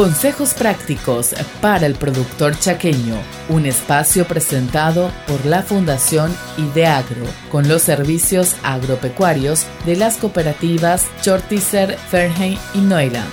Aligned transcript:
Consejos 0.00 0.54
prácticos 0.54 1.34
para 1.60 1.84
el 1.84 1.94
productor 1.94 2.58
chaqueño, 2.58 3.16
un 3.50 3.66
espacio 3.66 4.24
presentado 4.24 5.10
por 5.28 5.44
la 5.44 5.60
Fundación 5.60 6.30
Ideagro, 6.56 7.26
con 7.52 7.68
los 7.68 7.82
servicios 7.82 8.56
agropecuarios 8.62 9.66
de 9.84 9.96
las 9.96 10.16
cooperativas 10.16 11.06
Chortizer, 11.20 11.98
Fernheim 11.98 12.56
y 12.74 12.78
Neuland. 12.78 13.28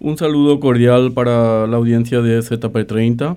Un 0.00 0.18
saludo 0.18 0.58
cordial 0.58 1.12
para 1.12 1.68
la 1.68 1.76
audiencia 1.76 2.20
de 2.20 2.40
ZP30. 2.40 3.36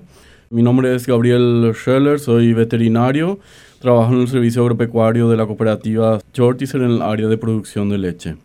Mi 0.50 0.64
nombre 0.64 0.92
es 0.92 1.06
Gabriel 1.06 1.70
Scheller, 1.72 2.18
soy 2.18 2.52
veterinario 2.52 3.38
Trabajo 3.80 4.14
en 4.14 4.22
el 4.22 4.28
servicio 4.28 4.62
agropecuario 4.62 5.28
de 5.28 5.36
la 5.36 5.46
cooperativa 5.46 6.18
Chortizer 6.32 6.80
en 6.80 6.92
el 6.92 7.02
área 7.02 7.28
de 7.28 7.36
producción 7.36 7.90
de 7.90 7.98
leche. 7.98 8.36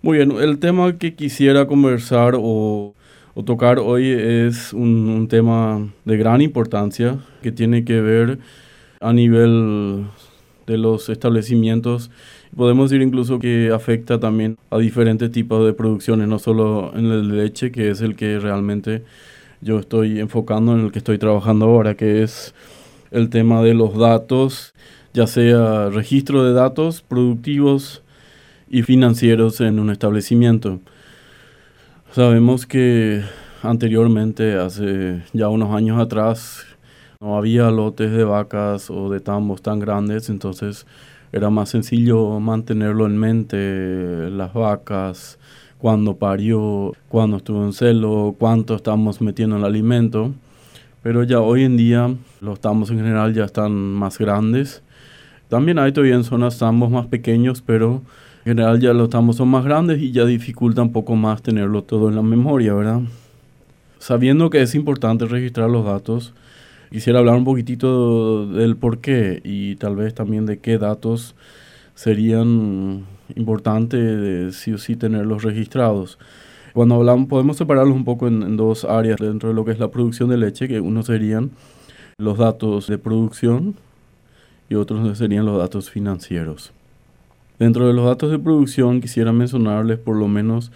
Muy 0.00 0.16
bien, 0.16 0.32
el 0.32 0.58
tema 0.58 0.96
que 0.96 1.14
quisiera 1.14 1.66
conversar 1.66 2.34
o, 2.38 2.94
tocar 3.44 3.78
hoy 3.78 4.08
es 4.08 4.72
un, 4.72 5.10
un, 5.10 5.28
tema 5.28 5.86
de 6.06 6.16
gran 6.16 6.40
importancia 6.40 7.18
que 7.42 7.52
tiene 7.52 7.84
que 7.84 8.00
ver 8.00 8.38
a 9.00 9.12
nivel 9.12 10.06
de 10.66 10.78
los 10.78 11.10
establecimientos. 11.10 12.10
Podemos 12.56 12.90
decir 12.90 13.02
incluso 13.06 13.38
que 13.38 13.70
afecta 13.74 14.18
también 14.18 14.56
a 14.70 14.78
diferentes 14.78 15.30
tipos 15.30 15.66
de 15.66 15.74
producciones, 15.74 16.28
no 16.28 16.38
solo 16.38 16.92
en 16.94 17.06
el 17.06 17.28
de 17.28 17.36
leche, 17.36 17.70
que 17.70 17.90
es 17.90 18.00
el 18.00 18.16
que 18.16 18.38
realmente 18.38 19.02
yo 19.60 19.78
estoy 19.78 20.18
enfocando, 20.18 20.72
en 20.72 20.86
el 20.86 20.92
que 20.92 20.98
estoy 20.98 21.18
trabajando 21.18 21.66
ahora, 21.66 21.94
que 21.94 22.22
es 22.22 22.54
el 23.16 23.30
tema 23.30 23.62
de 23.62 23.72
los 23.72 23.96
datos, 23.96 24.74
ya 25.14 25.26
sea 25.26 25.88
registro 25.88 26.44
de 26.44 26.52
datos 26.52 27.00
productivos 27.00 28.02
y 28.68 28.82
financieros 28.82 29.62
en 29.62 29.78
un 29.78 29.88
establecimiento. 29.88 30.80
Sabemos 32.12 32.66
que 32.66 33.22
anteriormente, 33.62 34.58
hace 34.58 35.22
ya 35.32 35.48
unos 35.48 35.74
años 35.74 35.98
atrás, 35.98 36.66
no 37.18 37.38
había 37.38 37.70
lotes 37.70 38.12
de 38.12 38.24
vacas 38.24 38.90
o 38.90 39.08
de 39.08 39.20
tambos 39.20 39.62
tan 39.62 39.78
grandes, 39.78 40.28
entonces 40.28 40.86
era 41.32 41.48
más 41.48 41.70
sencillo 41.70 42.38
mantenerlo 42.38 43.06
en 43.06 43.16
mente, 43.16 44.30
las 44.30 44.52
vacas, 44.52 45.38
cuándo 45.78 46.16
parió, 46.16 46.92
cuándo 47.08 47.38
estuvo 47.38 47.64
en 47.64 47.72
celo, 47.72 48.36
cuánto 48.38 48.74
estamos 48.74 49.22
metiendo 49.22 49.56
en 49.56 49.62
el 49.62 49.66
alimento. 49.66 50.34
Pero 51.06 51.22
ya 51.22 51.40
hoy 51.40 51.62
en 51.62 51.76
día 51.76 52.12
los 52.40 52.60
tambos 52.60 52.90
en 52.90 52.96
general 52.96 53.32
ya 53.32 53.44
están 53.44 53.70
más 53.72 54.18
grandes. 54.18 54.82
También 55.48 55.78
hay 55.78 55.92
todavía 55.92 56.16
en 56.16 56.24
zonas 56.24 56.58
tambos 56.58 56.90
más 56.90 57.06
pequeños, 57.06 57.62
pero 57.64 58.02
en 58.44 58.56
general 58.56 58.80
ya 58.80 58.92
los 58.92 59.08
tambos 59.08 59.36
son 59.36 59.46
más 59.46 59.64
grandes 59.64 60.02
y 60.02 60.10
ya 60.10 60.24
dificulta 60.24 60.82
un 60.82 60.90
poco 60.90 61.14
más 61.14 61.42
tenerlo 61.42 61.84
todo 61.84 62.08
en 62.08 62.16
la 62.16 62.22
memoria, 62.22 62.74
¿verdad? 62.74 63.02
Sabiendo 64.00 64.50
que 64.50 64.62
es 64.62 64.74
importante 64.74 65.26
registrar 65.26 65.70
los 65.70 65.84
datos, 65.84 66.34
quisiera 66.90 67.20
hablar 67.20 67.36
un 67.36 67.44
poquitito 67.44 68.44
del 68.48 68.74
por 68.74 68.98
qué 68.98 69.40
y 69.44 69.76
tal 69.76 69.94
vez 69.94 70.12
también 70.12 70.44
de 70.44 70.58
qué 70.58 70.76
datos 70.76 71.36
serían 71.94 73.04
importantes 73.36 74.56
sí 74.56 74.72
o 74.72 74.78
sí 74.78 74.96
tenerlos 74.96 75.44
registrados. 75.44 76.18
Cuando 76.76 76.96
hablamos, 76.96 77.26
podemos 77.28 77.56
separarlos 77.56 77.96
un 77.96 78.04
poco 78.04 78.28
en, 78.28 78.54
dos 78.58 78.84
áreas 78.84 79.16
dentro 79.18 79.48
de 79.48 79.54
lo 79.54 79.64
que 79.64 79.70
es 79.70 79.78
la 79.78 79.90
producción 79.90 80.28
de 80.28 80.36
leche, 80.36 80.68
que 80.68 80.78
uno 80.78 81.02
serían 81.02 81.52
los 82.18 82.36
datos 82.36 82.86
de 82.86 82.98
producción 82.98 83.76
y 84.68 84.74
otros 84.74 85.16
serían 85.16 85.46
los 85.46 85.56
datos 85.56 85.88
financieros. 85.88 86.74
Dentro 87.58 87.86
de 87.86 87.94
los 87.94 88.04
datos 88.04 88.30
de 88.30 88.38
producción 88.38 89.00
quisiera 89.00 89.32
mencionarles 89.32 89.98
por 89.98 90.16
lo 90.16 90.28
menos 90.28 90.70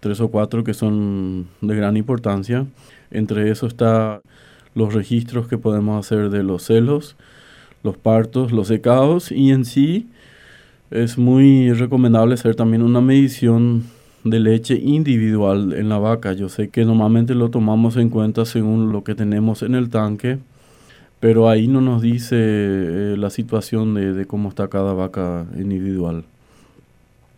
tres 0.00 0.20
o 0.20 0.32
cuatro 0.32 0.64
que 0.64 0.74
son 0.74 1.46
de 1.60 1.76
gran 1.76 1.96
importancia. 1.96 2.66
Entre 3.12 3.48
eso 3.48 3.68
está 3.68 4.22
los 4.74 4.94
registros 4.94 5.46
que 5.46 5.58
podemos 5.58 6.04
hacer 6.04 6.28
de 6.30 6.42
los 6.42 6.64
celos, 6.64 7.14
los 7.84 7.96
partos, 7.96 8.50
los 8.50 8.66
secados 8.66 9.30
y 9.30 9.52
en 9.52 9.64
sí 9.64 10.08
es 10.90 11.16
muy 11.18 11.72
recomendable 11.72 12.34
hacer 12.34 12.56
también 12.56 12.82
una 12.82 13.00
medición 13.00 13.84
de 14.30 14.40
leche 14.40 14.74
individual 14.74 15.72
en 15.72 15.88
la 15.88 15.98
vaca. 15.98 16.32
Yo 16.32 16.48
sé 16.48 16.68
que 16.68 16.84
normalmente 16.84 17.34
lo 17.34 17.50
tomamos 17.50 17.96
en 17.96 18.10
cuenta 18.10 18.44
según 18.44 18.92
lo 18.92 19.04
que 19.04 19.14
tenemos 19.14 19.62
en 19.62 19.74
el 19.74 19.88
tanque, 19.88 20.38
pero 21.20 21.48
ahí 21.48 21.68
no 21.68 21.80
nos 21.80 22.02
dice 22.02 22.36
eh, 22.38 23.16
la 23.16 23.30
situación 23.30 23.94
de, 23.94 24.26
cómo 24.26 24.48
está 24.48 24.68
cada 24.68 24.92
vaca 24.94 25.46
individual. 25.56 26.24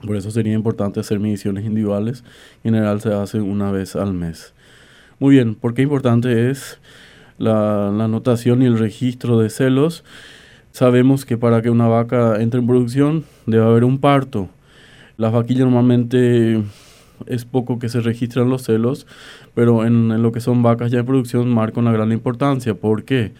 Por 0.04 0.16
eso 0.16 0.30
sería 0.30 0.54
importante 0.54 1.00
hacer 1.00 1.20
mediciones 1.20 1.64
individuales. 1.64 2.24
En 2.64 2.72
general 2.72 3.00
se 3.00 3.12
hace 3.12 3.40
una 3.40 3.70
vez 3.70 3.94
al 3.94 4.14
mes. 4.14 4.54
Muy 5.18 5.34
bien, 5.34 5.56
¿por 5.56 5.74
qué 5.74 5.82
importante 5.82 6.50
es 6.50 6.78
la, 7.36 7.92
la 7.94 8.04
anotación 8.04 8.62
y 8.62 8.66
el 8.66 8.78
registro 8.78 9.38
de 9.38 9.50
celos? 9.50 10.04
Sabemos 10.72 11.26
que 11.26 11.36
para 11.36 11.60
que 11.60 11.70
una 11.70 11.88
vaca 11.88 12.40
entre 12.40 12.60
en 12.60 12.66
producción 12.66 13.24
debe 13.46 13.64
haber 13.64 13.84
un 13.84 13.98
parto 13.98 14.48
las 15.18 15.32
vaquillas 15.32 15.64
normalmente 15.64 16.62
es 17.26 17.44
poco 17.44 17.78
que 17.78 17.88
se 17.88 18.00
registran 18.00 18.48
los 18.48 18.62
celos, 18.62 19.06
pero 19.52 19.84
en, 19.84 20.22
lo 20.22 20.32
que 20.32 20.40
son 20.40 20.62
vacas 20.62 20.92
ya 20.92 21.00
en 21.00 21.06
producción 21.06 21.48
marca 21.52 21.80
una 21.80 21.92
gran 21.92 22.12
importancia. 22.12 22.74
¿Por 22.74 23.04
qué? 23.04 23.32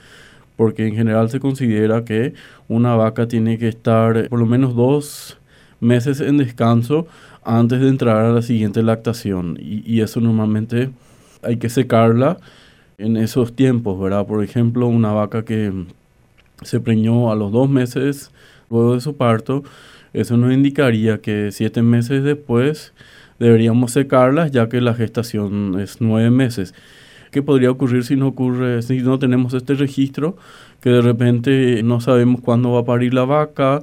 Porque 0.57 0.89
en 0.89 0.97
general 0.97 1.31
se 1.31 1.39
considera 1.39 2.05
que 2.05 2.35
una 2.67 2.97
vaca 2.97 3.29
tiene 3.29 3.59
que 3.59 3.69
estar 3.69 4.29
por 4.29 4.41
lo 4.41 4.47
menos 4.47 4.75
dos 4.75 5.39
meses 5.81 6.21
en 6.21 6.39
descanso 6.39 7.07
antes 7.45 7.81
de 7.81 7.89
entrar 7.89 8.25
a 8.25 8.33
la 8.33 8.43
siguiente 8.43 8.83
lactación. 8.83 9.57
Y, 9.61 9.85
y 9.87 10.01
eso 10.01 10.21
normalmente 10.21 10.91
hay 11.43 11.59
que 11.59 11.69
secarla 11.69 12.39
en 12.99 13.17
esos 13.17 13.55
tiempos, 13.55 14.01
¿verdad? 14.01 14.27
Por 14.27 14.43
ejemplo, 14.43 14.89
una 14.89 15.13
vaca 15.13 15.45
que 15.45 15.73
se 16.63 16.81
preñó 16.81 17.31
a 17.31 17.37
los 17.37 17.53
dos 17.53 17.71
meses 17.71 18.33
luego 18.69 18.95
de 18.95 19.01
su 19.01 19.17
parto, 19.17 19.63
eso 20.13 20.37
nos 20.37 20.53
indicaría 20.53 21.19
que 21.19 21.51
siete 21.53 21.83
meses 21.83 22.25
después 22.25 22.93
deberíamos 23.39 23.93
secarlas 23.93 24.51
ya 24.51 24.69
que 24.69 24.81
la 24.81 24.95
gestación 24.95 25.79
es 25.81 26.01
nueve 26.01 26.31
meses. 26.31 26.75
¿Qué 27.31 27.43
podría 27.43 27.71
ocurrir 27.71 28.05
si 28.05 28.17
no 28.17 28.29
ocurre, 28.29 28.83
si 28.83 28.99
no 29.01 29.19
tenemos 29.19 29.53
este 29.55 29.75
registro? 29.75 30.37
Que 30.81 30.91
de 30.91 31.03
repente 31.03 31.83
no 31.83 32.01
sabemos 32.01 32.41
cuándo 32.41 32.73
va 32.73 32.81
a 32.81 32.85
parir 32.85 33.13
la 33.13 33.25
vaca. 33.25 33.83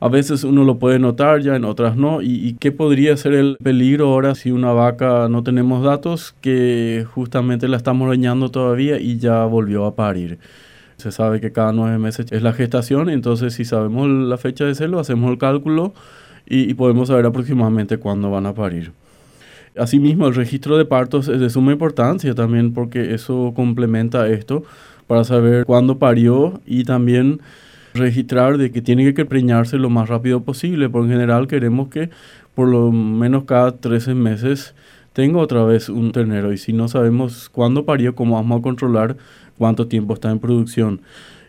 A 0.00 0.08
veces 0.08 0.44
uno 0.44 0.64
lo 0.64 0.78
puede 0.78 0.98
notar 0.98 1.40
ya, 1.40 1.54
en 1.54 1.64
otras 1.64 1.96
no. 1.96 2.22
¿Y, 2.22 2.46
y 2.46 2.54
qué 2.54 2.72
podría 2.72 3.16
ser 3.16 3.34
el 3.34 3.56
peligro 3.62 4.08
ahora 4.08 4.34
si 4.34 4.50
una 4.50 4.72
vaca 4.72 5.28
no 5.28 5.42
tenemos 5.42 5.84
datos 5.84 6.34
que 6.40 7.06
justamente 7.14 7.68
la 7.68 7.76
estamos 7.76 8.08
reñando 8.08 8.50
todavía 8.50 8.98
y 8.98 9.18
ya 9.18 9.44
volvió 9.44 9.86
a 9.86 9.94
parir? 9.94 10.38
Se 11.00 11.12
sabe 11.12 11.40
que 11.40 11.52
cada 11.52 11.72
nueve 11.72 11.98
meses 11.98 12.26
es 12.30 12.42
la 12.42 12.52
gestación, 12.52 13.08
entonces 13.10 13.54
si 13.54 13.64
sabemos 13.64 14.08
la 14.08 14.36
fecha 14.38 14.64
de 14.64 14.74
celo, 14.74 15.00
hacemos 15.00 15.30
el 15.30 15.38
cálculo 15.38 15.94
y, 16.46 16.74
podemos 16.74 17.08
saber 17.08 17.26
aproximadamente 17.26 17.98
cuándo 17.98 18.30
van 18.30 18.46
a 18.46 18.54
parir. 18.54 18.92
Asimismo, 19.78 20.26
el 20.26 20.34
registro 20.34 20.76
de 20.76 20.84
partos 20.84 21.28
es 21.28 21.38
de 21.38 21.48
suma 21.48 21.72
importancia 21.72 22.34
también 22.34 22.72
porque 22.72 23.14
eso 23.14 23.52
complementa 23.54 24.28
esto 24.28 24.64
para 25.06 25.24
saber 25.24 25.64
cuándo 25.64 25.98
parió 25.98 26.60
y 26.66 26.84
también 26.84 27.40
registrar 27.94 28.58
de 28.58 28.70
que 28.70 28.82
tiene 28.82 29.14
que 29.14 29.24
preñarse 29.24 29.76
lo 29.76 29.90
más 29.90 30.08
rápido 30.08 30.42
posible, 30.42 30.88
porque 30.88 31.06
en 31.06 31.12
general 31.12 31.46
queremos 31.46 31.88
que 31.88 32.10
por 32.54 32.68
lo 32.68 32.92
menos 32.92 33.44
cada 33.44 33.76
13 33.76 34.14
meses 34.14 34.74
tenga 35.12 35.38
otra 35.38 35.64
vez 35.64 35.88
un 35.88 36.12
ternero 36.12 36.52
y 36.52 36.58
si 36.58 36.72
no 36.72 36.88
sabemos 36.88 37.48
cuándo 37.48 37.84
parió, 37.84 38.14
¿cómo 38.14 38.36
vamos 38.36 38.60
a 38.60 38.62
controlar 38.62 39.16
cuánto 39.60 39.86
tiempo 39.86 40.14
está 40.14 40.30
en 40.30 40.38
producción. 40.38 41.02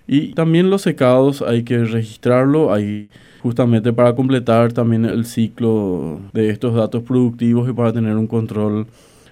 Y 0.06 0.34
también 0.34 0.70
los 0.70 0.82
secados 0.82 1.42
hay 1.42 1.64
que 1.64 1.86
registrarlo, 1.86 2.74
hay 2.74 3.08
justamente 3.42 3.94
para 3.94 4.14
completar 4.14 4.74
también 4.74 5.06
el 5.06 5.24
ciclo 5.24 6.20
de 6.34 6.50
estos 6.50 6.76
datos 6.76 7.04
productivos 7.04 7.70
y 7.70 7.74
para 7.74 7.94
tener 7.94 8.18
un 8.18 8.28
control 8.28 8.86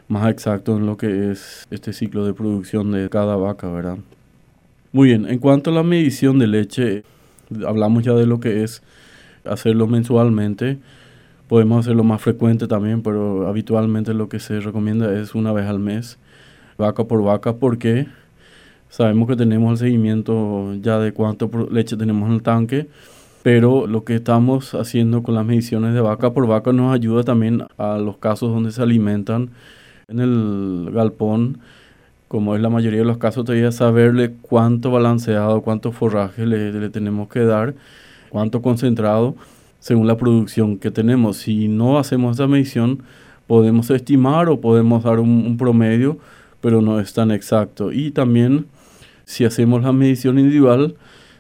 más 0.07 0.31
exacto 0.31 0.77
en 0.77 0.85
lo 0.85 0.95
que 0.95 1.29
es 1.29 1.67
este 1.69 1.91
ciclo 1.91 2.25
de 2.25 2.33
producción 2.33 2.93
de 2.93 3.09
cada 3.09 3.35
vaca, 3.35 3.69
¿verdad? 3.69 3.97
Muy 4.93 5.09
bien, 5.09 5.27
en 5.27 5.39
cuanto 5.39 5.71
a 5.71 5.73
la 5.73 5.83
medición 5.83 6.39
de 6.39 6.47
leche, 6.47 7.03
hablamos 7.67 8.05
ya 8.05 8.13
de 8.13 8.25
lo 8.25 8.39
que 8.39 8.63
es 8.63 8.81
hacerlo 9.43 9.87
mensualmente. 9.87 10.77
Podemos 11.49 11.85
hacerlo 11.85 12.05
más 12.05 12.21
frecuente 12.21 12.65
también, 12.65 13.01
pero 13.01 13.45
habitualmente 13.45 14.13
lo 14.13 14.29
que 14.29 14.39
se 14.39 14.61
recomienda 14.61 15.19
es 15.19 15.35
una 15.35 15.51
vez 15.51 15.65
al 15.65 15.79
mes, 15.79 16.17
vaca 16.77 17.03
por 17.03 17.21
vaca. 17.21 17.57
¿Por 17.57 17.77
qué? 17.77 18.07
Sabemos 18.89 19.27
que 19.27 19.36
tenemos 19.36 19.71
el 19.71 19.77
seguimiento 19.88 20.74
ya 20.81 21.00
de 21.00 21.13
cuánto 21.13 21.50
leche 21.71 21.95
tenemos 21.95 22.27
en 22.27 22.36
el 22.36 22.41
tanque, 22.41 22.88
pero 23.44 23.88
lo 23.88 24.03
que 24.03 24.15
estamos 24.15 24.74
haciendo 24.74 25.24
con 25.24 25.36
las 25.36 25.45
mediciones 25.45 25.94
de 25.94 26.01
vaca 26.01 26.33
por 26.33 26.47
vaca 26.47 26.74
nos 26.74 26.94
ayuda 26.94 27.24
también 27.24 27.63
a 27.77 27.97
los 27.97 28.18
casos 28.18 28.51
donde 28.51 28.71
se 28.71 28.81
alimentan 28.81 29.51
en 30.09 30.19
el 30.19 30.89
galpón, 30.91 31.59
como 32.27 32.56
es 32.56 32.62
la 32.62 32.69
mayoría 32.69 33.00
de 33.00 33.06
los 33.06 33.18
casos, 33.18 33.45
todavía 33.45 33.71
saberle 33.71 34.33
cuánto 34.41 34.92
balanceado, 34.92 35.62
cuánto 35.62 35.92
forraje 35.92 36.45
le, 36.45 36.89
tenemos 36.89 37.27
que 37.30 37.39
dar, 37.39 37.74
cuánto 38.30 38.62
concentrado, 38.62 39.35
según 39.80 40.07
la 40.07 40.18
producción 40.18 40.77
que 40.77 40.92
tenemos. 40.92 41.38
Si 41.38 41.68
no 41.68 41.97
hacemos 41.97 42.38
esa 42.38 42.47
medición, 42.47 43.01
podemos 43.47 43.89
estimar 43.89 44.50
o 44.50 44.62
podemos 44.62 45.03
dar 45.03 45.19
un, 45.19 45.57
promedio, 45.57 46.19
pero 46.62 46.81
no 46.81 47.00
es 47.00 47.13
tan 47.13 47.31
exacto. 47.31 47.92
Y 47.92 48.12
también, 48.12 48.68
si 49.29 49.45
hacemos 49.45 49.83
la 49.83 49.91
medición 49.91 50.39
individual, 50.39 50.95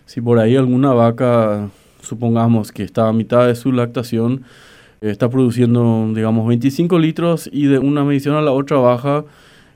si 0.05 0.21
por 0.21 0.37
ahí 0.37 0.55
alguna 0.55 0.93
vaca, 0.93 1.71
supongamos 2.03 2.71
que 2.71 2.83
está 2.83 3.07
a 3.07 3.13
mitad 3.13 3.47
de 3.47 3.55
su 3.55 3.71
lactación, 3.71 4.43
está 5.01 5.27
produciendo, 5.27 6.07
digamos, 6.13 6.47
25 6.47 6.99
litros 6.99 7.49
y 7.51 7.65
de 7.65 7.79
una 7.79 8.03
medición 8.03 8.35
a 8.35 8.41
la 8.41 8.51
otra 8.51 8.77
baja 8.77 9.25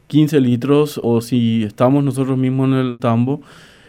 15 0.05 0.41
litros, 0.41 1.01
o 1.01 1.21
si 1.21 1.63
estamos 1.63 2.03
nosotros 2.03 2.37
mismos 2.37 2.67
en 2.67 2.73
el 2.75 2.97
tambo, 2.99 3.41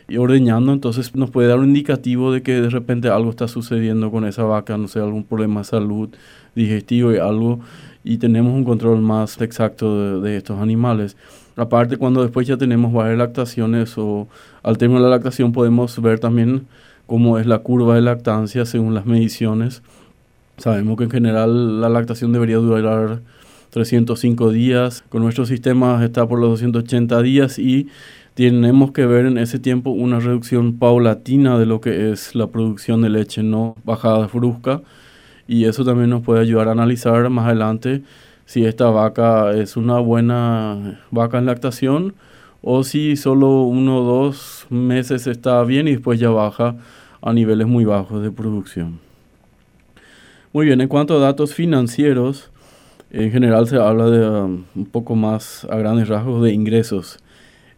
y 0.09 0.17
ordeñando, 0.17 0.73
entonces 0.73 1.15
nos 1.15 1.31
puede 1.31 1.49
dar 1.49 1.59
un 1.59 1.67
indicativo 1.67 2.33
de 2.33 2.43
que 2.43 2.63
de 2.63 2.71
repente 2.71 3.09
algo 3.09 3.29
está 3.29 3.47
sucediendo 3.47 4.11
con 4.11 4.25
esa 4.25 4.45
vaca, 4.45 4.79
no 4.79 4.89
sé, 4.89 5.01
algún 5.01 5.25
problema 5.25 5.61
de 5.61 5.65
salud 5.65 6.09
digestivo 6.55 7.13
y 7.13 7.19
algo, 7.19 7.61
y 8.05 8.17
tenemos 8.17 8.55
un 8.55 8.65
control 8.65 9.03
más 9.03 9.39
exacto 9.43 10.23
de, 10.23 10.39
estos 10.39 10.61
animales. 10.61 11.15
Aparte, 11.57 11.97
cuando 11.97 12.23
después 12.23 12.47
ya 12.47 12.57
tenemos 12.57 12.93
varias 12.93 13.19
lactaciones 13.19 13.97
o 13.97 14.27
al 14.63 14.77
término 14.79 15.01
de 15.01 15.09
la 15.09 15.17
lactación 15.17 15.53
podemos 15.53 16.01
ver 16.03 16.19
también 16.19 16.67
cómo 17.07 17.39
es 17.39 17.47
la 17.47 17.59
curva 17.59 17.95
de 17.95 18.01
lactancia 18.01 18.65
según 18.67 18.95
las 18.95 19.07
mediciones. 19.07 19.83
Sabemos 20.57 20.97
que 20.97 21.05
en 21.05 21.11
general 21.11 21.81
la 21.81 21.89
lactación 21.89 22.33
debería 22.33 22.57
durar 22.57 23.21
305 23.71 24.51
días, 24.51 25.05
con 25.09 25.23
nuestro 25.23 25.47
sistema 25.47 26.05
está 26.05 26.27
por 26.27 26.39
los 26.39 26.51
280 26.51 27.23
días 27.23 27.59
y 27.59 27.89
tenemos 28.35 28.93
que 28.93 29.07
ver 29.07 29.27
en 29.27 29.39
ese 29.39 29.59
tiempo 29.59 29.91
una 29.91 30.21
reducción 30.21 30.79
paulatina 30.79 31.59
de 31.59 31.67
lo 31.67 31.81
que 31.81 32.11
es 32.11 32.35
la 32.35 32.49
producción 32.49 33.01
de 33.03 33.11
leche, 33.11 33.43
no 33.43 33.77
bajada 33.85 34.27
brusca. 34.27 34.83
Y 35.47 35.67
eso 35.67 35.85
también 35.85 36.11
nos 36.11 36.23
puede 36.23 36.41
ayudar 36.41 36.69
a 36.69 36.73
analizar 36.73 37.29
más 37.31 37.47
adelante 37.47 38.03
si 38.47 38.65
esta 38.65 38.91
vaca 38.91 39.53
es 39.53 39.77
una 39.77 39.99
buena 39.99 41.01
vaca 41.11 41.39
en 41.39 41.47
lactación 41.47 42.15
o 42.63 42.85
si 42.85 43.17
solo 43.17 43.63
uno 43.63 43.99
o 43.99 44.03
dos 44.03 44.67
meses 44.71 45.27
está 45.27 45.63
bien 45.65 45.89
y 45.89 45.93
después 45.93 46.19
ya 46.19 46.31
baja 46.31 46.77
a 47.21 47.33
niveles 47.33 47.67
muy 47.67 47.85
bajos 47.85 48.23
de 48.23 48.31
producción. 48.31 49.01
Muy 50.53 50.67
bien, 50.67 50.81
en 50.81 50.89
cuanto 50.89 51.17
a 51.17 51.21
datos 51.21 51.53
financieros, 51.55 52.51
en 53.11 53.31
general 53.33 53.67
se 53.67 53.77
habla 53.77 54.07
de 54.11 54.29
um, 54.29 54.65
un 54.75 54.87
poco 54.87 55.15
más 55.15 55.67
a 55.71 55.77
grandes 55.77 56.09
rasgos 56.09 56.43
de 56.43 56.53
ingresos 56.53 57.19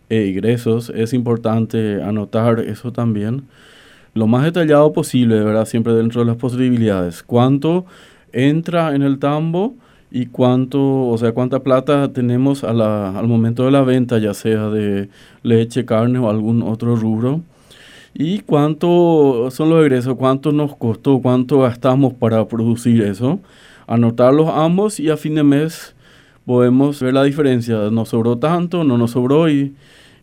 e 0.08 0.26
ingresos. 0.26 0.90
Es 0.90 1.12
importante 1.12 2.02
anotar 2.02 2.60
eso 2.60 2.92
también. 2.92 3.44
Lo 4.14 4.26
más 4.26 4.44
detallado 4.44 4.92
posible, 4.92 5.42
¿verdad? 5.42 5.66
Siempre 5.66 5.94
dentro 5.94 6.20
de 6.20 6.26
las 6.26 6.36
posibilidades. 6.36 7.22
¿Cuánto 7.22 7.86
entra 8.32 8.94
en 8.94 9.02
el 9.02 9.18
tambo? 9.18 9.74
Y 10.11 10.26
cuánto, 10.26 11.08
o 11.08 11.19
sea, 11.19 11.32
cuánta 11.32 11.61
plata 11.61 12.12
tenemos 12.12 12.64
a 12.64 12.73
la, 12.73 13.19
al 13.19 13.26
momento 13.29 13.64
de 13.64 13.70
la 13.70 13.82
venta, 13.82 14.19
ya 14.19 14.35
sea 14.35 14.69
de 14.69 15.08
leche, 15.43 15.85
carne 15.85 16.19
o 16.19 16.31
algún 16.31 16.62
otro 16.62 16.97
rubro. 16.97 17.43
Y 18.14 18.41
cuánto 18.41 19.49
son 19.50 19.69
los 19.70 19.81
egresos, 19.82 20.17
cuánto 20.17 20.53
nos 20.53 20.75
costó, 20.76 21.20
cuánto 21.20 21.61
gastamos 21.61 22.14
para 22.14 22.47
producir 22.49 23.03
eso. 23.03 23.41
Anotarlos 23.87 24.49
ambos 24.49 24.99
y 25.00 25.11
a 25.11 25.17
fin 25.17 25.35
de 25.35 25.43
mes 25.43 25.94
podemos 26.47 27.00
ver 27.02 27.14
la 27.14 27.25
diferencia. 27.25 27.91
Nos 27.91 28.11
sobró 28.11 28.38
tanto, 28.38 28.85
no 28.85 28.97
nos 28.97 29.11
sobró 29.12 29.50
y 29.50 29.75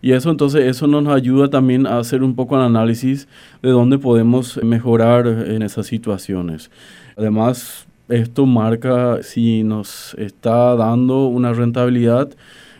y 0.03 0.12
eso 0.12 0.29
entonces, 0.29 0.65
eso 0.65 0.86
nos 0.86 1.07
ayuda 1.07 1.50
también 1.50 1.88
a 1.88 1.97
hacer 1.97 2.24
un 2.24 2.36
poco 2.36 2.57
el 2.57 2.63
análisis 2.63 3.29
de 3.62 3.69
dónde 3.69 3.97
podemos 3.97 4.62
mejorar 4.62 5.25
en 5.27 5.62
esas 5.62 5.88
situaciones. 5.88 6.69
Además, 7.15 7.88
esto 8.09 8.45
marca 8.45 9.23
si 9.23 9.63
nos 9.63 10.15
está 10.17 10.75
dando 10.75 11.27
una 11.27 11.53
rentabilidad 11.53 12.29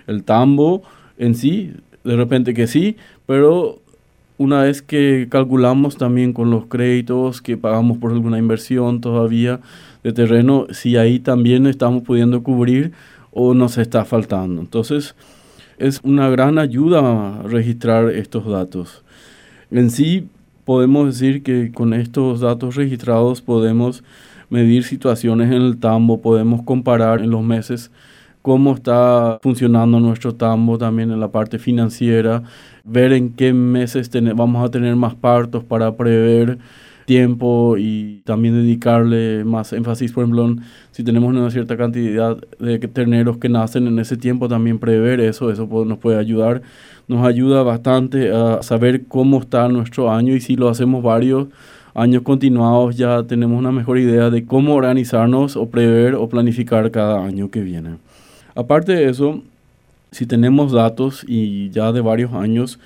el 0.08 0.24
tambo 0.24 0.84
en 1.18 1.36
sí, 1.36 1.74
de 2.04 2.16
repente 2.16 2.54
que 2.54 2.68
sí, 2.68 2.98
pero 3.26 3.80
una 4.38 4.64
vez 4.64 4.82
que 4.82 5.28
calculamos 5.30 5.98
también 5.98 6.34
con 6.34 6.50
los 6.50 6.66
créditos 6.66 7.42
que 7.42 7.56
pagamos 7.56 7.98
por 7.98 8.12
alguna 8.12 8.38
inversión 8.38 9.00
todavía 9.00 9.62
de 10.04 10.12
terreno, 10.12 10.68
si 10.72 10.98
ahí 10.98 11.20
también 11.20 11.66
estamos 11.68 12.04
pudiendo 12.04 12.44
cubrir 12.44 12.92
o 13.32 13.54
nos 13.54 13.78
está 13.78 14.06
faltando. 14.06 14.62
Entonces, 14.62 15.16
es 15.78 16.02
una 16.04 16.30
gran 16.30 16.58
ayuda 16.58 17.42
registrar 17.44 18.10
estos 18.10 18.46
datos. 18.46 19.04
En 19.72 19.90
sí, 19.90 20.28
podemos 20.66 21.08
decir 21.08 21.44
que 21.44 21.72
con 21.72 21.94
estos 21.94 22.42
datos 22.42 22.76
registrados 22.76 23.42
podemos 23.42 24.04
medir 24.50 24.84
situaciones 24.84 25.48
en 25.48 25.62
el 25.62 25.78
tambo, 25.78 26.22
podemos 26.22 26.62
comparar 26.64 27.22
en 27.22 27.30
los 27.30 27.44
meses 27.44 27.92
cómo 28.42 28.74
está 28.74 29.40
funcionando 29.42 30.00
nuestro 30.00 30.36
tambo 30.36 30.78
también 30.78 31.12
en 31.12 31.20
la 31.20 31.32
parte 31.32 31.58
financiera, 31.60 32.44
ver 32.84 33.14
en 33.14 33.32
qué 33.32 33.54
meses 33.54 34.12
vamos 34.36 34.66
a 34.66 34.70
tener 34.70 34.96
más 34.96 35.16
partos 35.16 35.64
para 35.64 35.96
prever 35.96 36.60
tiempo 37.06 37.76
y 37.78 38.22
también 38.26 38.54
dedicarle 38.54 39.44
más 39.44 39.74
énfasis, 39.74 40.12
por 40.12 40.24
ejemplo, 40.24 40.56
si 40.92 41.04
tenemos 41.04 41.30
una 41.30 41.50
cierta 41.52 41.78
cantidad 41.78 42.38
de 42.60 42.80
terneros 42.80 43.38
que 43.38 43.50
nacen 43.50 43.88
en 43.88 44.00
ese 44.00 44.18
tiempo, 44.18 44.48
también 44.48 44.80
prever 44.80 45.20
eso, 45.20 45.52
eso 45.52 45.68
nos 45.86 45.98
puede 45.98 46.18
ayudar. 46.18 46.62
Nos 47.08 47.26
ayuda 47.26 47.64
bastante 47.64 48.32
a 48.32 48.62
saber 48.64 49.06
cómo 49.08 49.40
está 49.40 49.68
nuestro 49.68 50.12
año 50.12 50.34
y 50.36 50.42
si 50.42 50.56
lo 50.56 50.70
hacemos 50.70 51.04
varios 51.04 51.48
años 51.94 52.24
continuados 52.24 52.98
ya 52.98 53.24
tenemos 53.24 53.58
una 53.58 53.72
mejor 53.72 53.98
idea 54.00 54.30
de 54.30 54.46
cómo 54.46 54.76
organizarnos 54.76 55.56
o 55.56 55.68
prever 55.68 56.16
o 56.16 56.28
planificar 56.28 56.90
cada 56.92 57.24
año 57.24 57.52
que 57.52 57.62
viene. 57.62 57.98
Aparte 58.56 58.94
de 58.94 59.10
eso, 59.10 59.42
si 60.12 60.26
tenemos 60.26 60.72
datos 60.72 61.26
y 61.28 61.70
ya 61.70 61.92
de 61.92 62.02
varios 62.02 62.34
años, 62.34 62.80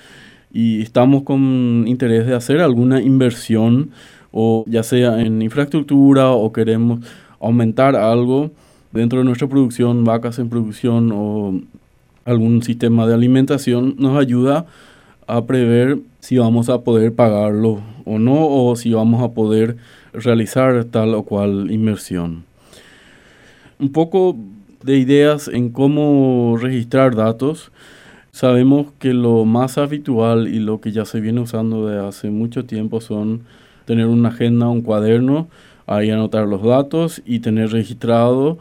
y 0.52 0.80
estamos 0.80 1.22
con 1.22 1.84
interés 1.86 2.26
de 2.26 2.34
hacer 2.34 2.60
alguna 2.60 3.02
inversión 3.02 3.90
o 4.32 4.64
ya 4.66 4.82
sea 4.82 5.20
en 5.20 5.42
infraestructura 5.42 6.30
o 6.30 6.52
queremos 6.52 7.00
aumentar 7.40 7.96
algo 7.96 8.50
dentro 8.92 9.18
de 9.18 9.24
nuestra 9.24 9.48
producción, 9.48 10.04
vacas 10.04 10.38
en 10.38 10.48
producción 10.48 11.10
o 11.12 11.60
algún 12.24 12.62
sistema 12.62 13.06
de 13.06 13.14
alimentación, 13.14 13.94
nos 13.98 14.18
ayuda 14.18 14.66
a 15.26 15.44
prever 15.44 15.98
si 16.20 16.38
vamos 16.38 16.68
a 16.68 16.82
poder 16.82 17.14
pagarlo 17.14 17.80
o 18.04 18.18
no 18.18 18.46
o 18.46 18.76
si 18.76 18.92
vamos 18.92 19.22
a 19.22 19.32
poder 19.32 19.76
realizar 20.12 20.84
tal 20.84 21.14
o 21.14 21.22
cual 21.22 21.70
inversión. 21.70 22.44
Un 23.78 23.92
poco 23.92 24.36
de 24.82 24.98
ideas 24.98 25.48
en 25.48 25.70
cómo 25.70 26.56
registrar 26.60 27.14
datos. 27.14 27.70
Sabemos 28.32 28.88
que 28.98 29.14
lo 29.14 29.44
más 29.44 29.78
habitual 29.78 30.48
y 30.48 30.58
lo 30.58 30.80
que 30.80 30.92
ya 30.92 31.04
se 31.04 31.20
viene 31.20 31.40
usando 31.40 31.86
de 31.86 31.98
hace 32.06 32.30
mucho 32.30 32.64
tiempo 32.64 33.00
son 33.00 33.42
tener 33.84 34.06
una 34.06 34.28
agenda, 34.28 34.68
un 34.68 34.82
cuaderno, 34.82 35.48
ahí 35.86 36.10
anotar 36.10 36.46
los 36.46 36.62
datos 36.62 37.22
y 37.24 37.40
tener 37.40 37.70
registrado. 37.70 38.58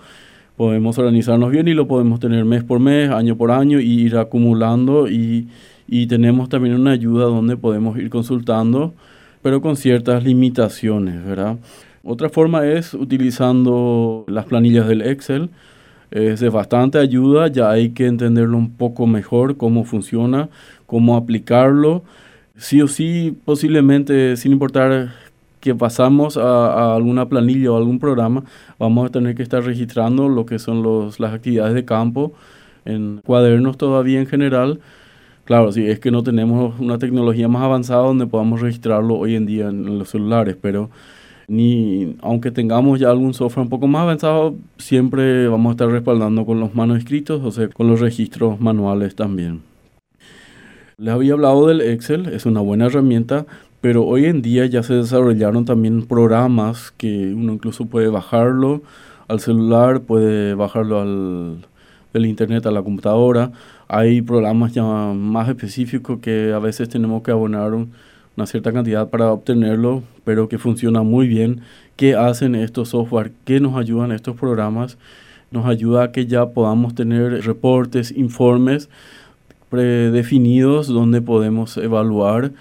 Podemos 0.55 0.97
organizarnos 0.97 1.51
bien 1.51 1.67
y 1.67 1.73
lo 1.73 1.87
podemos 1.87 2.19
tener 2.19 2.45
mes 2.45 2.63
por 2.63 2.79
mes, 2.79 3.11
año 3.11 3.35
por 3.35 3.51
año 3.51 3.79
y 3.79 4.01
ir 4.01 4.17
acumulando 4.17 5.07
y, 5.07 5.47
y 5.87 6.07
tenemos 6.07 6.49
también 6.49 6.75
una 6.75 6.91
ayuda 6.91 7.25
donde 7.25 7.57
podemos 7.57 7.97
ir 7.97 8.09
consultando, 8.09 8.93
pero 9.41 9.61
con 9.61 9.75
ciertas 9.75 10.23
limitaciones, 10.23 11.23
¿verdad? 11.25 11.57
Otra 12.03 12.29
forma 12.29 12.65
es 12.65 12.93
utilizando 12.93 14.25
las 14.27 14.45
planillas 14.45 14.87
del 14.87 15.01
Excel 15.01 15.49
es 16.11 16.39
de 16.39 16.49
bastante 16.49 16.99
ayuda, 16.99 17.47
ya 17.47 17.69
hay 17.69 17.89
que 17.89 18.05
entenderlo 18.05 18.57
un 18.57 18.71
poco 18.71 19.07
mejor, 19.07 19.57
cómo 19.57 19.83
funciona, 19.83 20.49
cómo 20.85 21.17
aplicarlo. 21.17 22.03
Sí 22.55 22.81
o 22.81 22.87
sí, 22.87 23.37
posiblemente, 23.45 24.37
sin 24.37 24.53
importar 24.53 25.13
que 25.59 25.75
pasamos 25.75 26.37
a, 26.37 26.95
alguna 26.95 27.27
planilla 27.27 27.71
o 27.71 27.77
algún 27.77 27.99
programa, 27.99 28.43
vamos 28.79 29.07
a 29.07 29.11
tener 29.11 29.35
que 29.35 29.43
estar 29.43 29.63
registrando 29.63 30.29
lo 30.29 30.45
que 30.45 30.59
son 30.59 30.81
los, 30.81 31.19
las 31.19 31.33
actividades 31.33 31.73
de 31.73 31.85
campo 31.85 32.33
en 32.85 33.21
cuadernos 33.25 33.77
todavía 33.77 34.19
en 34.19 34.27
general. 34.27 34.79
Claro, 35.47 35.71
si 35.71 35.87
es 35.87 36.01
que 36.01 36.11
no 36.11 36.23
tenemos 36.23 36.77
una 36.77 36.97
tecnología 36.97 37.47
más 37.47 37.63
avanzada 37.63 38.03
donde 38.03 38.27
podamos 38.27 38.59
registrarlo 38.59 39.15
hoy 39.15 39.35
en 39.35 39.45
día 39.45 39.69
en 39.69 39.97
los 39.97 40.09
celulares, 40.09 40.57
pero 40.61 40.89
ni 41.47 42.17
aunque 42.21 42.51
tengamos 42.51 42.99
ya 42.99 43.09
algún 43.09 43.33
software 43.33 43.63
un 43.63 43.69
poco 43.69 43.87
más 43.87 44.01
avanzado, 44.01 44.55
siempre 44.77 45.47
vamos 45.47 45.69
a 45.69 45.71
estar 45.71 45.87
respaldando 45.87 46.45
con 46.45 46.59
los 46.59 46.75
manuscritos, 46.75 47.41
o 47.45 47.51
sea, 47.51 47.69
con 47.69 47.87
los 47.87 48.01
registros 48.01 48.59
manuales 48.59 49.15
también. 49.15 49.61
Les 50.97 51.13
había 51.13 51.31
hablado 51.31 51.67
del 51.67 51.79
Excel, 51.79 52.25
es 52.27 52.45
una 52.45 52.59
buena 52.59 52.87
herramienta, 52.87 53.45
pero 53.79 54.05
hoy 54.05 54.25
en 54.25 54.41
día 54.41 54.65
ya 54.65 54.83
se 54.83 54.95
desarrollaron 54.95 55.63
también 55.63 56.07
programas 56.07 56.91
que 56.91 57.33
uno 57.33 57.53
incluso 57.53 57.85
puede 57.85 58.09
bajarlo 58.09 58.81
al 59.29 59.39
celular, 59.39 60.01
puede 60.01 60.55
bajarlo 60.55 60.99
al, 60.99 61.67
del 62.17 62.25
internet 62.25 62.65
a 62.65 62.71
la 62.71 62.83
computadora. 62.83 63.51
Hay 63.87 64.21
programas 64.21 64.73
ya 64.73 64.83
más 64.83 65.47
específicos 65.47 66.19
que 66.19 66.51
a 66.53 66.59
veces 66.59 66.89
tenemos 66.89 67.21
que 67.23 67.31
abonar 67.31 67.73
una 67.73 68.45
cierta 68.45 68.73
cantidad 68.73 69.09
para 69.09 69.31
obtenerlo, 69.31 70.03
pero 70.23 70.49
que 70.49 70.57
funciona 70.57 71.03
muy 71.03 71.27
bien. 71.27 71.61
¿Qué 71.95 72.15
hacen 72.15 72.55
estos 72.55 72.89
software? 72.89 73.31
¿Qué 73.45 73.59
nos 73.59 73.77
ayudan 73.77 74.11
estos 74.11 74.35
programas? 74.35 74.97
Nos 75.49 75.65
ayuda 75.65 76.03
a 76.03 76.11
que 76.11 76.25
ya 76.25 76.49
podamos 76.49 76.93
tener 76.93 77.43
reportes, 77.45 78.11
informes 78.11 78.89
predefinidos 79.69 80.87
donde 80.87 81.21
podemos 81.21 81.77
evaluar 81.77 82.51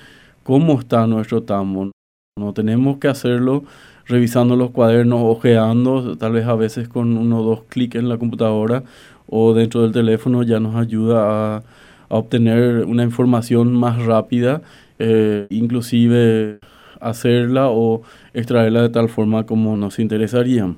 cómo 0.42 0.78
está 0.78 1.06
nuestro 1.06 1.42
tamo. 1.42 1.90
No 2.38 2.52
tenemos 2.52 2.98
que 2.98 3.08
hacerlo 3.08 3.64
revisando 4.06 4.56
los 4.56 4.70
cuadernos, 4.70 5.20
ojeando, 5.22 6.16
tal 6.16 6.32
vez 6.32 6.46
a 6.46 6.54
veces 6.54 6.88
con 6.88 7.16
uno 7.16 7.40
o 7.40 7.42
dos 7.42 7.62
clics 7.68 7.96
en 7.96 8.08
la 8.08 8.18
computadora 8.18 8.84
o 9.28 9.54
dentro 9.54 9.82
del 9.82 9.92
teléfono 9.92 10.42
ya 10.42 10.60
nos 10.60 10.76
ayuda 10.76 11.56
a, 11.56 11.62
obtener 12.08 12.84
una 12.84 13.02
información 13.02 13.72
más 13.74 14.00
rápida, 14.00 14.62
eh, 15.00 15.48
inclusive 15.50 16.60
hacerla 17.00 17.68
o 17.68 18.02
extraerla 18.32 18.82
de 18.82 18.90
tal 18.90 19.08
forma 19.08 19.44
como 19.44 19.76
nos 19.76 19.98
interesaría. 19.98 20.72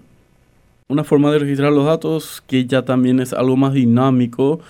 Una 0.89 1.05
forma 1.05 1.31
de 1.31 1.41
registrar 1.41 1.71
los 1.71 1.85
datos 1.85 2.43
que 2.47 2.65
ya 2.65 2.83
también 2.83 3.21
es 3.21 3.35
algo 3.35 3.59
más 3.59 3.75
dinámico, 3.75 4.61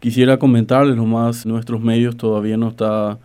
quisiera 0.00 0.38
comentarles 0.38 0.96
nomás, 0.96 1.44
nuestros 1.44 1.82
medios 1.82 2.16
todavía 2.16 2.56
no 2.56 2.68
está 2.68 3.18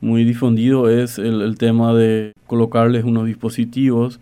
muy 0.00 0.24
difundido, 0.24 0.88
es 0.88 1.18
el, 1.18 1.42
el 1.42 1.58
tema 1.58 1.92
de 1.92 2.32
colocarles 2.46 3.04
unos 3.04 3.26
dispositivos 3.26 4.18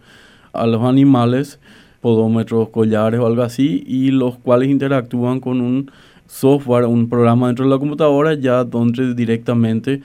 a 0.52 0.66
los 0.66 0.83
animales 0.83 1.61
podómetros, 2.00 2.69
collares 2.71 3.21
o 3.21 3.26
algo 3.26 3.43
así, 3.43 3.85
y 3.87 4.11
los 4.11 4.38
cuales 4.38 4.69
interactúan 4.69 5.40
con 5.40 5.61
un 5.61 5.90
software, 6.26 6.85
un 6.85 7.09
programa 7.09 7.49
dentro 7.49 7.64
de 7.64 7.71
la 7.71 7.78
computadora, 7.78 8.35
ya 8.35 8.64
donde 8.64 9.14
directamente 9.14 10.02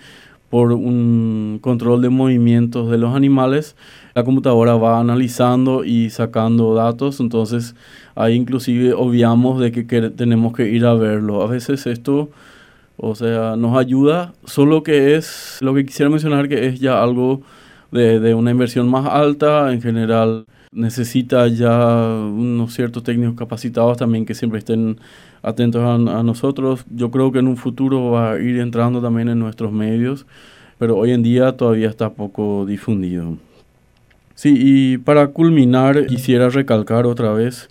por 0.50 0.72
un 0.72 1.58
control 1.62 2.04
de 2.04 2.10
movimientos 2.10 2.92
de 2.92 3.00
los 3.00 3.16
animales, 3.16 3.76
la 4.14 4.24
computadora 4.24 4.76
va 4.76 5.00
analizando 5.00 5.84
y 5.84 6.12
sacando 6.12 6.76
datos, 6.76 7.20
entonces 7.20 7.76
ahí 8.14 8.36
inclusive 8.36 8.94
obviamos 8.94 9.60
de 9.60 9.72
que, 9.72 9.84
tenemos 10.12 10.54
que 10.54 10.70
ir 10.70 10.86
a 10.86 10.94
verlo. 10.94 11.42
A 11.42 11.48
veces 11.48 11.88
esto, 11.88 12.30
o 12.98 13.16
sea, 13.16 13.56
nos 13.56 13.76
ayuda, 13.76 14.34
solo 14.46 14.84
que 14.84 15.16
es, 15.16 15.58
lo 15.62 15.74
que 15.74 15.86
quisiera 15.86 16.12
mencionar 16.12 16.48
que 16.48 16.68
es 16.68 16.80
ya 16.80 17.02
algo 17.02 17.42
de, 17.92 18.20
de 18.20 18.36
una 18.36 18.52
inversión 18.52 18.90
más 18.90 19.08
alta, 19.08 19.74
en 19.74 19.82
general 19.82 20.46
necesita 20.74 21.48
ya 21.48 22.06
unos 22.06 22.74
ciertos 22.74 23.04
técnicos 23.04 23.36
capacitados 23.36 23.98
también 23.98 24.26
que 24.26 24.34
siempre 24.34 24.60
estén 24.60 24.98
atentos 25.42 25.82
a, 25.84 26.24
nosotros. 26.24 26.86
Yo 26.90 27.12
creo 27.12 27.32
que 27.32 27.40
en 27.40 27.48
un 27.48 27.58
futuro 27.58 28.12
va 28.12 28.34
a 28.34 28.40
ir 28.40 28.60
entrando 28.60 29.02
también 29.02 29.30
en 29.30 29.40
nuestros 29.40 29.72
medios, 29.72 30.26
pero 30.80 30.98
hoy 30.98 31.12
en 31.12 31.24
día 31.24 31.56
todavía 31.58 31.90
está 31.90 32.12
poco 32.12 32.66
difundido. 32.66 33.38
Sí, 34.36 34.56
y 34.58 34.98
para 34.98 35.28
culminar 35.28 36.08
quisiera 36.08 36.50
recalcar 36.50 37.06
otra 37.06 37.32
vez 37.34 37.70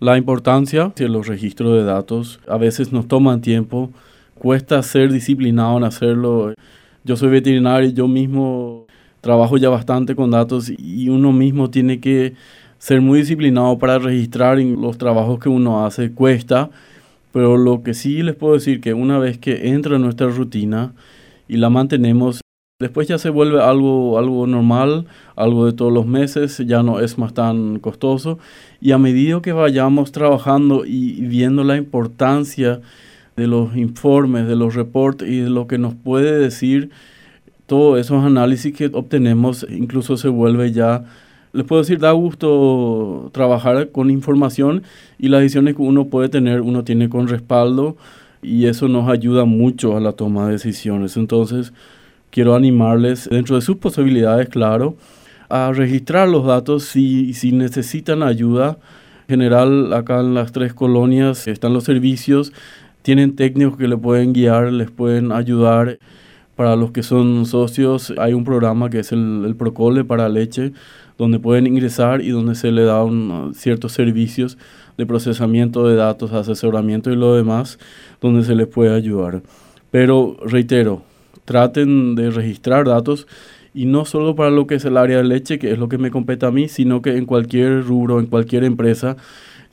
la 0.00 0.18
importancia 0.18 0.92
de 0.96 1.08
los 1.08 1.28
registros 1.28 1.72
de 1.72 1.84
datos. 1.84 2.40
A 2.48 2.58
veces 2.58 2.92
nos 2.92 3.06
toman 3.06 3.40
tiempo, 3.40 3.90
cuesta 4.34 4.82
ser 4.82 5.12
disciplinado 5.12 5.78
en 5.78 5.84
hacerlo. 5.84 6.54
Yo 7.04 7.16
soy 7.16 7.28
veterinario, 7.28 7.90
yo 7.90 8.08
mismo 8.08 8.83
trabajo 9.24 9.56
ya 9.56 9.70
bastante 9.70 10.14
con 10.14 10.30
datos 10.30 10.70
y 10.70 11.08
uno 11.08 11.32
mismo 11.32 11.70
tiene 11.70 11.98
que 11.98 12.34
ser 12.76 13.00
muy 13.00 13.20
disciplinado 13.20 13.78
para 13.78 13.98
registrar 13.98 14.58
los 14.58 14.98
trabajos 14.98 15.38
que 15.38 15.48
uno 15.48 15.86
hace. 15.86 16.12
Cuesta, 16.12 16.68
pero 17.32 17.56
lo 17.56 17.82
que 17.82 17.94
sí 17.94 18.22
les 18.22 18.36
puedo 18.36 18.52
decir 18.52 18.82
que 18.82 18.92
una 18.92 19.18
vez 19.18 19.38
que 19.38 19.70
entra 19.70 19.96
en 19.96 20.02
nuestra 20.02 20.28
rutina 20.28 20.92
y 21.48 21.56
la 21.56 21.70
mantenemos, 21.70 22.42
después 22.78 23.08
ya 23.08 23.16
se 23.16 23.30
vuelve 23.30 23.62
algo, 23.62 24.18
algo 24.18 24.46
normal, 24.46 25.06
algo 25.36 25.64
de 25.64 25.72
todos 25.72 25.92
los 25.92 26.04
meses, 26.04 26.58
ya 26.58 26.82
no 26.82 27.00
es 27.00 27.16
más 27.16 27.32
tan 27.32 27.78
costoso. 27.78 28.38
Y 28.82 28.92
a 28.92 28.98
medida 28.98 29.40
que 29.40 29.52
vayamos 29.52 30.12
trabajando 30.12 30.84
y 30.84 31.22
viendo 31.22 31.64
la 31.64 31.78
importancia 31.78 32.82
de 33.36 33.46
los 33.46 33.74
informes, 33.74 34.46
de 34.46 34.56
los 34.56 34.74
reportes 34.74 35.30
y 35.30 35.38
de 35.38 35.48
lo 35.48 35.66
que 35.66 35.78
nos 35.78 35.94
puede 35.94 36.38
decir 36.38 36.90
todos 37.66 37.98
esos 37.98 38.24
análisis 38.24 38.74
que 38.74 38.90
obtenemos 38.92 39.66
incluso 39.70 40.16
se 40.16 40.28
vuelve 40.28 40.72
ya, 40.72 41.04
les 41.52 41.64
puedo 41.64 41.82
decir, 41.82 42.00
da 42.00 42.10
gusto 42.10 43.30
trabajar 43.32 43.90
con 43.90 44.10
información 44.10 44.82
y 45.18 45.28
las 45.28 45.40
decisiones 45.40 45.76
que 45.76 45.82
uno 45.82 46.06
puede 46.06 46.28
tener, 46.28 46.60
uno 46.60 46.82
tiene 46.82 47.08
con 47.08 47.28
respaldo 47.28 47.96
y 48.42 48.66
eso 48.66 48.88
nos 48.88 49.08
ayuda 49.08 49.44
mucho 49.44 49.96
a 49.96 50.00
la 50.00 50.12
toma 50.12 50.46
de 50.46 50.52
decisiones. 50.52 51.16
Entonces, 51.16 51.72
quiero 52.30 52.56
animarles, 52.56 53.28
dentro 53.30 53.54
de 53.54 53.62
sus 53.62 53.76
posibilidades, 53.76 54.48
claro, 54.48 54.96
a 55.48 55.72
registrar 55.72 56.28
los 56.28 56.44
datos 56.44 56.82
si, 56.82 57.32
si 57.34 57.52
necesitan 57.52 58.24
ayuda. 58.24 58.78
En 59.28 59.34
general, 59.38 59.92
acá 59.92 60.18
en 60.18 60.34
las 60.34 60.50
tres 60.50 60.74
colonias 60.74 61.46
están 61.46 61.72
los 61.72 61.84
servicios, 61.84 62.52
tienen 63.02 63.36
técnicos 63.36 63.78
que 63.78 63.86
le 63.86 63.96
pueden 63.96 64.32
guiar, 64.32 64.72
les 64.72 64.90
pueden 64.90 65.30
ayudar. 65.30 65.98
Para 66.56 66.76
los 66.76 66.92
que 66.92 67.02
son 67.02 67.46
socios 67.46 68.12
hay 68.16 68.32
un 68.32 68.44
programa 68.44 68.88
que 68.90 69.00
es 69.00 69.12
el, 69.12 69.54
Procole 69.58 70.04
para 70.04 70.28
leche, 70.28 70.72
donde 71.18 71.38
pueden 71.38 71.66
ingresar 71.66 72.20
y 72.20 72.30
donde 72.30 72.54
se 72.54 72.70
le 72.70 72.84
dan 72.84 73.52
ciertos 73.54 73.92
servicios 73.92 74.56
de 74.96 75.06
procesamiento 75.06 75.86
de 75.86 75.96
datos, 75.96 76.32
asesoramiento 76.32 77.10
y 77.10 77.16
lo 77.16 77.34
demás, 77.34 77.78
donde 78.20 78.44
se 78.44 78.54
les 78.54 78.68
puede 78.68 78.94
ayudar. 78.94 79.42
Pero 79.90 80.36
reitero, 80.44 81.02
traten 81.44 82.14
de 82.14 82.30
registrar 82.30 82.86
datos 82.86 83.26
y 83.74 83.86
no 83.86 84.04
solo 84.04 84.36
para 84.36 84.50
lo 84.50 84.68
que 84.68 84.76
es 84.76 84.84
el 84.84 84.96
área 84.96 85.18
de 85.18 85.24
leche, 85.24 85.58
que 85.58 85.72
es 85.72 85.78
lo 85.78 85.88
que 85.88 85.98
me 85.98 86.12
compete 86.12 86.46
a 86.46 86.52
mí, 86.52 86.68
sino 86.68 87.02
que 87.02 87.16
en 87.16 87.26
cualquier 87.26 87.84
rubro, 87.84 88.20
en 88.20 88.26
cualquier 88.26 88.62
empresa, 88.62 89.16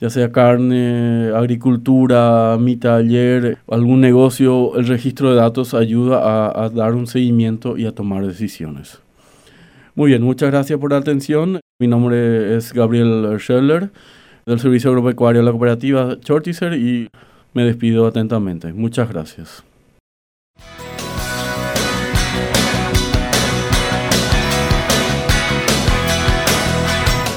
ya 0.02 0.10
sea 0.10 0.32
carne, 0.32 1.30
agricultura, 1.32 2.56
mi 2.58 2.74
taller, 2.74 3.58
algún 3.68 4.00
negocio, 4.00 4.76
el 4.76 4.88
registro 4.88 5.30
de 5.30 5.36
datos 5.36 5.74
ayuda 5.74 6.50
a, 6.60 6.68
dar 6.70 6.94
un 6.94 7.06
seguimiento 7.06 7.76
y 7.78 7.86
a 7.86 7.92
tomar 7.92 8.26
decisiones. 8.26 8.98
Muy 9.94 10.10
bien, 10.10 10.24
muchas 10.24 10.50
gracias 10.50 10.76
por 10.80 10.90
la 10.90 10.96
atención. 10.96 11.60
Mi 11.80 11.86
nombre 11.86 12.56
es 12.56 12.72
Gabriel 12.72 13.36
Scheller 13.38 13.90
del 14.44 14.58
Servicio 14.58 14.90
Agropecuario 14.90 15.40
de 15.40 15.44
la 15.44 15.52
Cooperativa 15.52 16.18
Chortizer 16.18 16.72
y 16.72 17.08
me 17.54 17.64
despido 17.64 18.04
atentamente. 18.04 18.72
Muchas 18.72 19.08
gracias. 19.08 19.62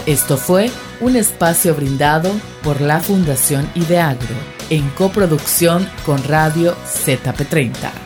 Esto 0.07 0.37
fue 0.37 0.71
un 1.01 1.15
espacio 1.15 1.75
brindado 1.75 2.31
por 2.63 2.81
la 2.81 2.99
Fundación 2.99 3.69
Ideagro 3.75 4.35
en 4.69 4.89
coproducción 4.91 5.87
con 6.05 6.23
Radio 6.23 6.75
ZP30. 6.85 8.04